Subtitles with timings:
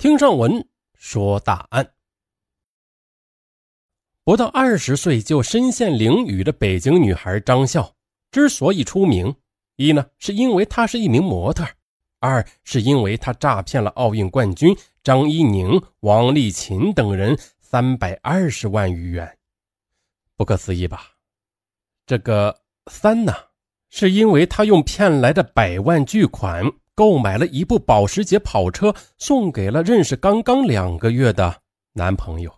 [0.00, 1.92] 听上文说大案。
[4.24, 7.94] 不到二十岁就身陷囹圄的北京女孩张笑，
[8.30, 9.36] 之所以出名，
[9.76, 11.68] 一呢是因为她是一名模特，
[12.18, 19.36] 二是因为她诈骗了奥运冠军张怡宁、王丽琴等人三百二十万余元。
[20.34, 21.10] 不可思议吧？
[22.06, 23.34] 这个三呢，
[23.90, 26.64] 是因为她用骗来的百万巨款。
[27.00, 31.62] 购买了一部保时捷跑车，送给了认识刚刚两个月的
[31.94, 32.54] 男朋友。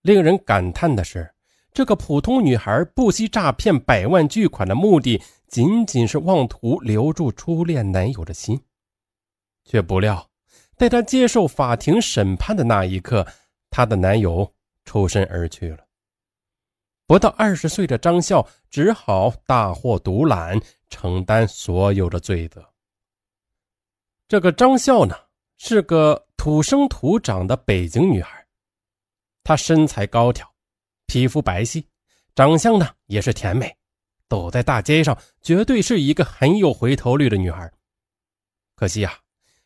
[0.00, 1.30] 令人感叹的是，
[1.74, 8.58] 这个普通女孩不惜诈骗百万巨款的目的，仅仅是妄图留住初恋男友的心，
[9.62, 10.30] 却不料，
[10.78, 13.26] 在她接受法庭审判的那一刻，
[13.68, 14.54] 她的男友
[14.86, 15.84] 抽身而去了。
[17.06, 20.58] 不到二十岁的张笑只好大祸独揽，
[20.88, 22.66] 承担所有的罪责。
[24.28, 25.16] 这个张笑呢，
[25.56, 28.46] 是个土生土长的北京女孩，
[29.42, 30.46] 她身材高挑，
[31.06, 31.82] 皮肤白皙，
[32.34, 33.74] 长相呢也是甜美，
[34.28, 37.72] 走在大街上绝对是一个很有回头率的女孩。
[38.76, 39.18] 可惜啊，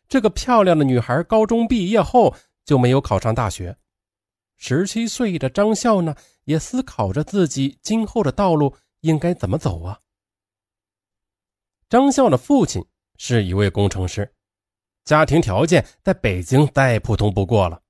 [0.08, 2.32] 这个漂亮的女孩高中毕业后
[2.64, 3.76] 就没有考上大学。
[4.58, 6.14] 十七岁的张笑呢，
[6.44, 9.98] 也思考着自己今后的道路应该怎么走啊。
[11.88, 12.86] 张笑的父亲
[13.16, 14.32] 是一位工程师。
[15.04, 17.80] 家庭条件在北京再普通不过了。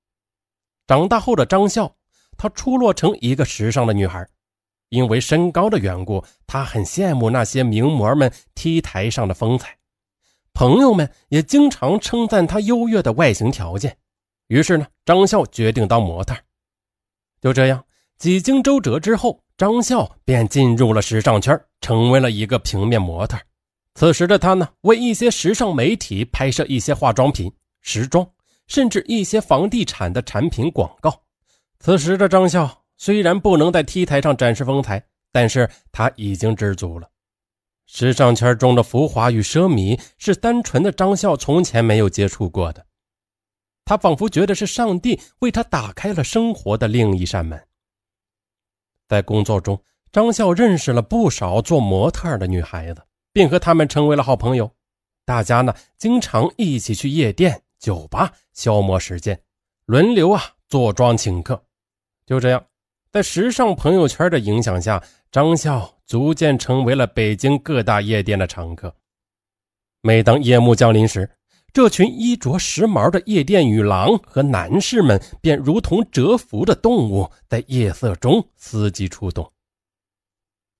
[0.87, 1.95] 长大后的张笑，
[2.37, 4.27] 她出落成一个时尚的女孩。
[4.89, 9.77] 因为身高的缘故，她很羡慕那些名模们 T 台上的风采。
[10.53, 13.97] 朋友们也经常称赞她优越的外形条件。
[14.47, 16.35] 于是呢，张笑决定当模特。
[17.41, 17.83] 就这样，
[18.19, 23.35] 几经周折之后，张笑便进入了时尚圈，成为了一个平面模特。
[23.95, 28.27] 此时的他呢，为一些时尚媒体拍摄一些化妆品、时装，
[28.67, 31.21] 甚至一些房地产的产品广告。
[31.79, 37.07] 此时的张笑虽然不能在 T 台上展示风采，但是他已经知足了。
[37.85, 42.83] 时尚圈中的浮华与奢靡，是单纯的张笑从前没有接触过的。
[43.85, 47.61] 他仿佛觉得是上帝为他打开了生活的另一扇门。
[49.07, 49.79] 在工作中，
[50.11, 53.03] 张笑认识了不少做模特的女孩子。
[53.33, 54.71] 并和他们成为了好朋友，
[55.25, 59.41] 大家呢经常一起去夜店、酒吧消磨时间，
[59.87, 61.61] 轮流啊坐庄请客。
[62.27, 62.63] 就这样，
[63.11, 68.95] 在时尚朋友圈的影响下，张笑逐渐成为了北京各大夜店的常客。
[70.01, 71.29] 每当夜幕降临时，
[71.73, 79.51] 这群衣着时髦的夜店女郎和男士们便如同蛰伏的动物，在夜色中伺机出动。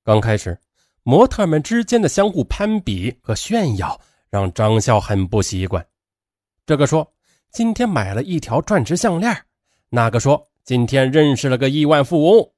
[0.03, 0.55] 刚开始。
[1.03, 3.99] 模特们之间的相互攀比和炫耀，
[4.29, 5.85] 让张笑很不习惯。
[6.65, 7.13] 这个说
[7.51, 9.35] 今天买了一条钻石项链，
[9.89, 12.49] 那个说今天认识了个亿万富翁。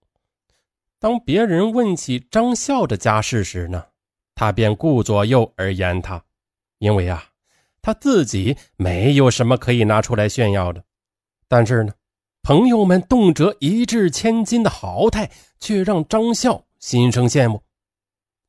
[1.00, 3.84] 当别人问起张笑的家世时呢，
[4.36, 6.24] 他便顾左右而言他，
[6.78, 7.24] 因为啊，
[7.82, 10.84] 他自己没有什么可以拿出来炫耀的。
[11.48, 11.94] 但是呢，
[12.44, 17.62] 朋友们动辄一掷千金的豪态，却让张笑心生羡慕。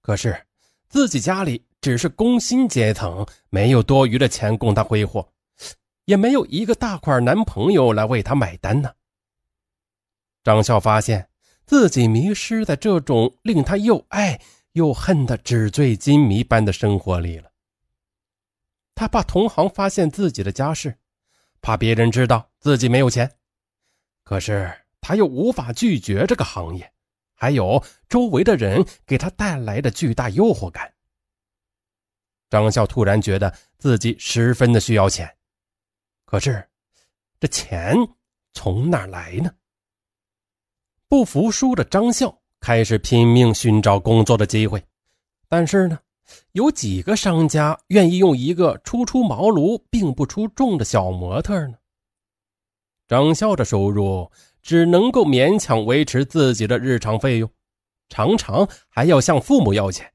[0.07, 0.41] 可是，
[0.89, 5.29] 自己家里只是工薪阶层，没有多余的钱供他挥霍，
[6.05, 8.95] 也没有一个大款男朋友来为他买单呢。
[10.45, 11.29] 张笑发现
[11.65, 14.41] 自己迷失在这种令他又爱
[14.75, 17.51] 又恨的纸醉金迷般的生活里了。
[18.95, 20.97] 他怕同行发现自己的家世，
[21.61, 23.29] 怕别人知道自己没有钱，
[24.23, 26.93] 可是他又无法拒绝这个行业。
[27.39, 30.91] 还有周围的人给他带来的巨大诱惑感。
[32.49, 35.31] 张笑突然觉得自己十分的需要钱，
[36.25, 36.67] 可是
[37.39, 37.95] 这钱
[38.55, 39.51] 从哪来呢？
[41.09, 44.83] 不服输的张笑开始拼命寻找工作的机会，
[45.47, 45.99] 但是呢，
[46.53, 51.75] 有几个商家愿意用一个初出茅庐并不出众的小模特呢？
[53.07, 54.33] 张笑的收入。
[54.67, 57.49] 只能够勉强维持自己的日常费用，
[58.09, 60.13] 常常还要向父母要钱。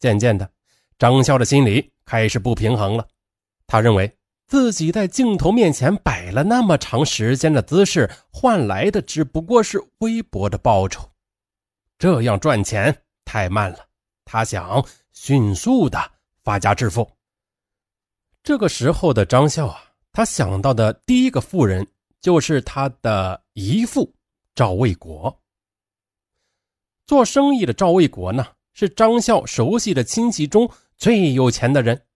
[0.00, 0.50] 渐渐的，
[0.98, 3.06] 张笑的心里开始不平衡了。
[3.68, 4.12] 他认为
[4.48, 11.08] 自己在镜头面前摆了那么长时间的姿势，换来的只不过是微薄的报酬，
[12.00, 13.78] 这样赚钱太慢了。
[14.24, 15.96] 他想迅速的
[16.42, 17.08] 发家致富。
[18.42, 21.86] 这个时候的张笑啊，他想到的第一个富人。
[22.20, 24.14] 就是他的姨父
[24.54, 25.40] 赵卫国。
[27.06, 32.06] 做生意的赵卫国呢，是张笑熟悉的亲戚中最有钱的人。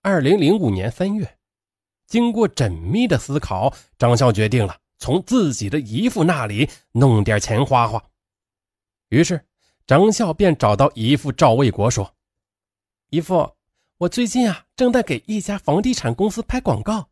[0.00, 1.38] 二零零五年三月，
[2.06, 8.02] 经过缜密的思考，张笑决定了从自己的姨父那里弄点钱花花。
[9.10, 9.46] 于是，
[9.86, 12.14] 张笑便找到姨父赵卫国说
[13.10, 13.54] ：“姨父，
[13.98, 17.10] 我最近啊正在给一家房地产公司拍广告，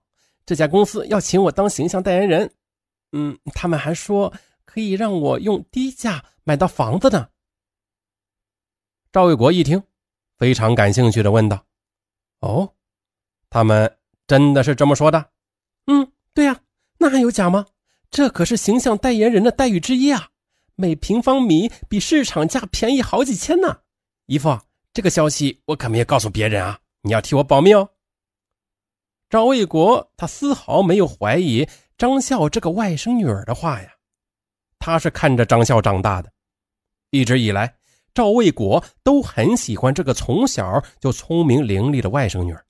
[0.50, 2.52] 这家公司要请我当形象代言人。
[3.12, 7.29] 嗯，他们还说可以让我用低价买到房子呢。”
[9.12, 9.81] 赵卫国一听，
[10.37, 11.64] 非常感兴趣的问道
[12.43, 12.75] ：“哦，
[13.49, 15.31] 他们真的是这么说的
[15.87, 16.61] ？”“嗯，对呀，
[16.99, 17.67] 那还有假吗？
[18.11, 20.31] 这可是形象代言人的待遇之一啊！”
[20.75, 23.82] 每平方米比市场价便宜好几千呢，
[24.26, 24.58] 姨父，
[24.93, 27.88] 这个消息我可没有告诉别人啊，你要替我保密哦。
[29.31, 31.67] 赵卫国他丝毫没有怀疑
[31.97, 33.88] 张笑这个外甥女儿的话呀，
[34.79, 36.31] 他是看着张笑长大的，
[37.11, 37.77] 一直以来
[38.12, 42.62] 赵卫国都很喜欢这个从小就聪明伶俐的外甥女儿，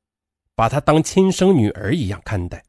[0.54, 2.62] 把她当亲生女儿一样看待。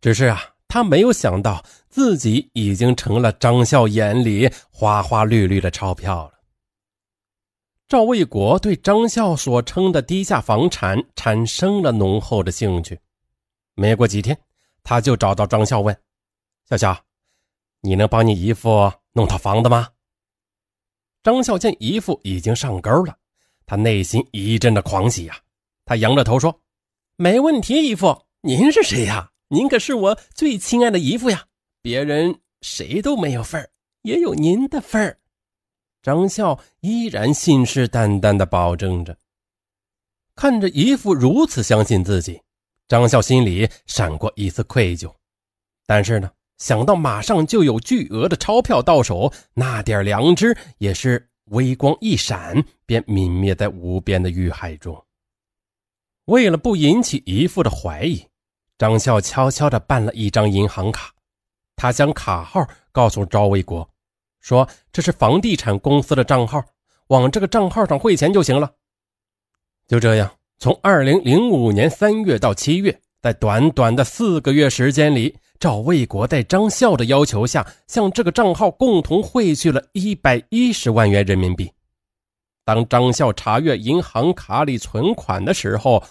[0.00, 0.40] 只是啊。
[0.70, 6.37] 他没有想到自己已经成了张笑眼里花花绿绿的钞票了。
[7.88, 13.00] 赵卫国对张笑所称的低价房产产生了浓厚的兴趣。
[13.74, 14.38] 没过几天，
[14.82, 15.98] 他就找到张笑问
[16.68, 17.04] ：“笑笑，
[17.80, 19.88] 你能帮你姨父弄套房子吗？”
[21.24, 23.16] 张笑见姨父已经上钩了，
[23.64, 25.38] 他内心一阵的狂喜呀。
[25.86, 26.60] 他扬着头说
[27.16, 31.46] ：“没问题，姨父，您是谁呀？”您可是我最亲爱的姨父呀，
[31.80, 33.70] 别人谁都没有份儿，
[34.02, 35.17] 也有您的份儿。
[36.02, 39.16] 张笑依然信誓旦旦地保证着。
[40.34, 42.40] 看着姨父如此相信自己，
[42.86, 45.12] 张笑心里闪过一丝愧疚。
[45.86, 55.04] 但是呢，想到马上就有巨额的钞票到手，那点良知也是微光一闪，便泯灭在无边的欲海中。
[56.26, 58.24] 为了不引起姨父的怀疑。
[58.76, 61.12] 张笑悄悄地办了一张银行卡，
[61.74, 63.90] 他将卡号告诉赵卫国，
[64.48, 66.64] 说这是房地产公司的账号，
[67.08, 68.72] 往这个账号上汇钱就行了。
[69.86, 81.70] 就这样，从二零零五年三月到七月，在短短的四个月时间里，赵卫国在张笑的要求下，向这个账号共同汇去了一百一十万元人民币。
[82.64, 86.02] 当张笑查阅银行卡里存款的时候，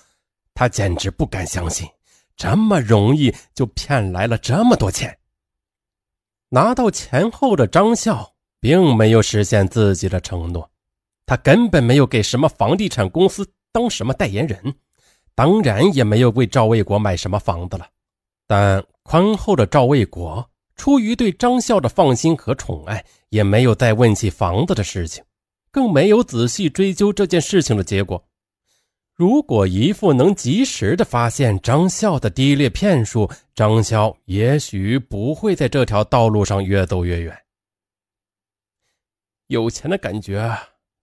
[0.54, 1.88] 他简直不敢相信。
[2.36, 5.18] 这么容易就骗来了这么多钱。
[6.50, 10.70] 拿到钱后的张笑并没有实现自己的承诺，
[11.26, 14.76] 他根本没有给什么房地产公司当什么代言人，
[15.36, 17.88] 当然也没有为赵卫国买什么房子了。
[18.48, 25.24] 但宽厚的赵卫国出于对张笑的放心和宠爱，也没有再问起房子的事情，
[25.70, 28.27] 更没有仔细追究这件事情的结果。
[29.18, 37.36] 如果姨父能及时的发现张笑的低劣骗术，张笑也许不会在这条道路上越走越远。
[39.48, 40.56] 有钱的感觉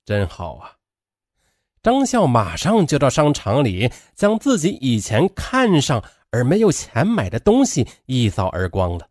[0.05, 0.70] 真好啊！
[1.82, 6.00] 张笑马上就到商场里，将自己以前看上
[6.31, 9.08] 而没有钱买的东西一扫而光了。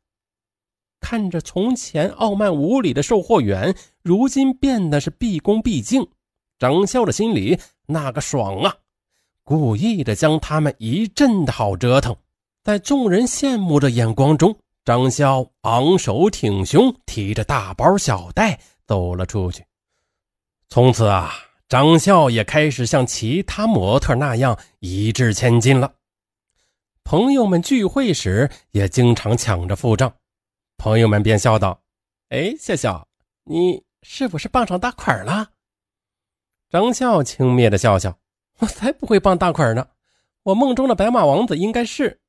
[1.01, 6.07] 看着从前傲慢无礼的售货员，如今变得是毕恭毕敬，
[6.57, 8.73] 张笑的心里那个爽啊！
[9.43, 12.15] 故意的将他们一阵的好折腾，
[12.63, 19.65] 在众人羡慕的眼光中，张潇昂首挺胸，提着大包小袋走了出去。
[20.69, 21.33] 从此啊，
[21.67, 25.93] 张笑也开始像其他模特那样一掷千金了。
[27.03, 30.13] 朋友们聚会时也经常抢着付账，
[30.77, 31.81] 朋友们便笑道
[32.29, 33.05] ：“哎，笑笑，
[33.43, 35.51] 你是不是傍上大款了？”
[36.71, 38.17] 张笑轻蔑的笑笑。
[38.63, 39.85] 我才不会傍大款呢！
[40.43, 42.21] 我梦中的白马王子应该是……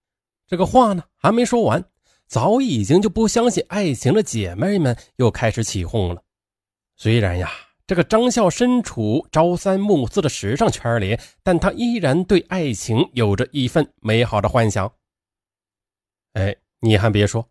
[0.49, 1.85] 这个话呢还没说完，
[2.27, 6.21] 早已经就不相信爱情的姐妹们又开始起哄了。
[6.97, 7.51] 虽然呀，
[7.87, 14.93] 这个张笑身处朝三暮四的时尚圈里，但他依然对爱情有着一份美好的幻想。
[16.33, 17.49] 哎，你还别说，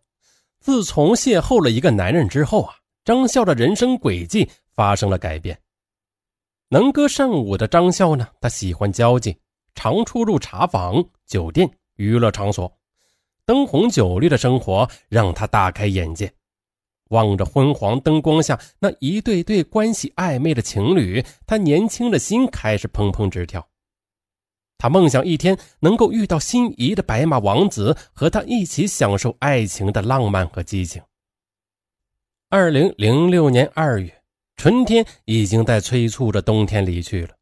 [0.60, 5.58] 自从邂逅了一个男人之后啊，张笑的人生轨迹发生了改变。
[6.74, 9.36] 能歌善舞的张笑呢，他喜欢交际，
[9.76, 12.76] 常出入茶坊、酒店、娱乐场所，
[13.46, 16.34] 灯红酒绿的生活让他大开眼界。
[17.10, 23.64] 望着昏黄灯光下那一对对关系暧昧的情侣，他年轻的心开始砰砰直跳。
[24.76, 31.00] 他梦想一天能够遇到心仪的白马王子，和他一起享受爱情的浪漫和激情。
[32.48, 34.23] 二零零六年二月。
[34.56, 37.36] 春天已经在催促着冬天离去了。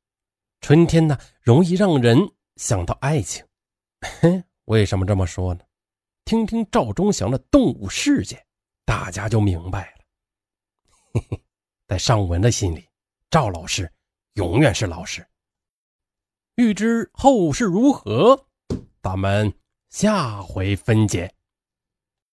[0.61, 2.19] 春天呢，容易让人
[2.57, 3.45] 想到爱情。
[4.67, 5.61] 为什么这么说呢？
[6.25, 8.45] 听听赵忠祥的动物世界，
[8.85, 10.05] 大家就明白了。
[11.13, 11.43] 嘿嘿，
[11.89, 12.89] 在尚文的心里，
[13.29, 13.93] 赵老师
[14.35, 15.27] 永远是老师。
[16.55, 18.47] 欲知后事如何，
[19.03, 19.53] 咱们
[19.91, 21.33] 下回分解。